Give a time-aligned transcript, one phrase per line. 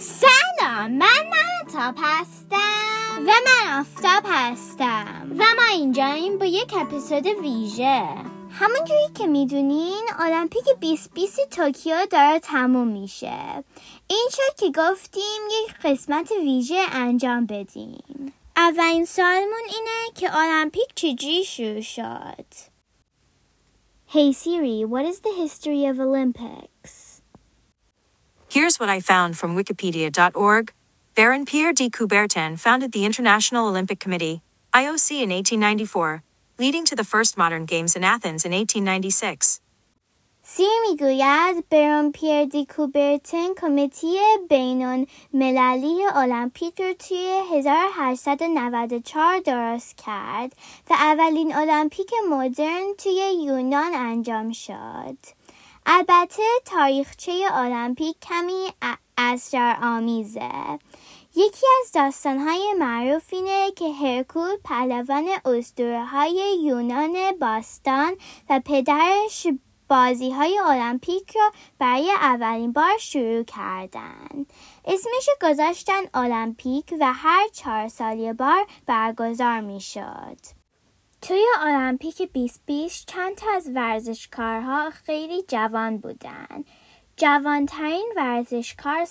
[0.00, 3.18] سلام من محتاب هستم.
[3.18, 5.30] و من آفتاب هستم.
[5.38, 8.08] و ما اینجاییم با یک اپیزود ویژه.
[8.50, 13.64] همونجوری که می‌دونین المپیک 2020 توکیو داره تموم میشه.
[14.06, 18.32] این شد که گفتیم یک قسمت ویژه انجام بدیم.
[18.56, 22.46] اولین سالمون اینه که المپیک چجوری شروع شد؟
[24.12, 26.99] Hey Siri, what is the history of Olympics?
[28.49, 30.73] Here's what I found from Wikipedia.org.
[31.15, 34.41] Baron Pierre de Coubertin founded the International Olympic Committee,
[34.73, 36.23] IOC, in 1894,
[36.59, 39.61] leading to the first modern games in Athens in 1896.
[40.47, 44.17] سیر میگوید برون پیر دی کوبرتن کمیتی
[44.49, 50.55] بینون مللی المپیک رو توی 1894 درست کرد
[50.89, 55.17] و اولین المپیک مدرن توی یونان انجام شد.
[55.86, 58.68] البته تاریخچه المپیک کمی
[59.18, 60.78] اسرار آمیزه.
[61.36, 68.16] یکی از داستانهای معروف اینه که هرکول پهلوان اسطوره های یونان باستان
[68.50, 69.46] و پدرش
[69.88, 74.52] بازی های المپیک را برای اولین بار شروع کردند.
[74.84, 80.59] اسمش گذاشتن المپیک و هر چهار سال بار برگزار می شد.
[81.22, 86.64] توی المپیک 2020 چند تا از ورزشکارها خیلی جوان بودن.
[87.16, 89.06] جوانترین ورزشکار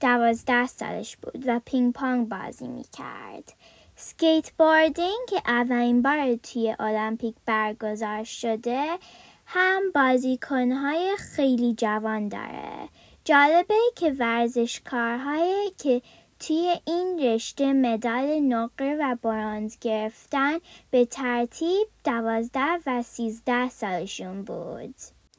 [0.00, 3.52] دوازده سالش بود و پینگ پانگ بازی می کرد.
[3.96, 8.98] skateboarding که اولین بار توی المپیک برگزار شده
[9.46, 12.88] هم بازیکنهای خیلی جوان داره.
[13.24, 16.02] جالبه که ورزشکارهایی که
[16.40, 20.58] توی این رشته مدال نقره و برانز گرفتن
[20.90, 24.94] به ترتیب دوازده و سیزده سالشون بود.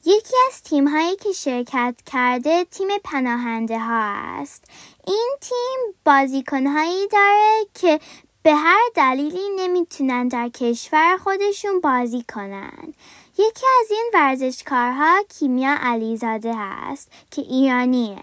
[0.06, 4.02] یکی از تیم هایی که شرکت کرده تیم پناهنده ها
[4.42, 4.64] است.
[5.08, 8.00] این تیم بازیکن هایی داره که
[8.44, 12.94] به هر دلیلی نمی‌تونن در کشور خودشون بازی کنن.
[13.40, 18.18] یکی از این ورزشکارها کیمیا علیزاده هست که ایرانیه.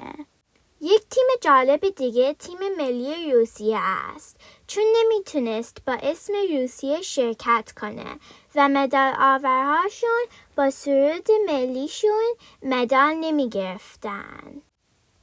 [0.87, 3.79] یک تیم جالب دیگه تیم ملی روسیه
[4.15, 4.37] است
[4.67, 8.19] چون نمی‌تونست با اسم روسیه شرکت کنه
[8.55, 10.25] و مدال آورهاشون
[10.57, 14.63] با سرود ملیشون مدال نمی‌گرفتن.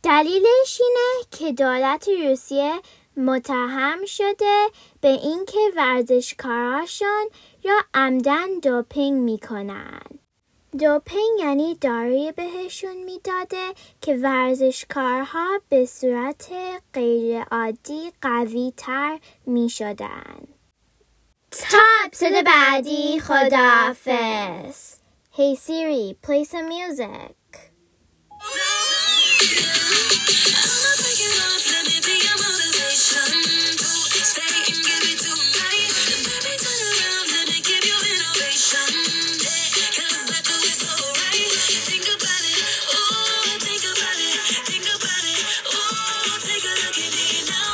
[0.04, 2.74] دلیلش اینه که دولت روسیه
[3.18, 4.68] متهم شده
[5.02, 7.30] به اینکه ورزشکاراشون
[7.64, 10.21] یا عمدن دوپینگ می‌کنن.
[10.80, 16.50] دوپینگ یعنی داروی بهشون می‌داده که ورزشکارها به صورت
[16.94, 20.48] غیرعادی قوی تر می شدن.
[21.52, 24.96] تا اپسود بعدی خداحافظ
[25.34, 27.42] Hey Siri, play some music.